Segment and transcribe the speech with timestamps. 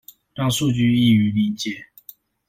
[0.33, 1.85] 讓數據易於理解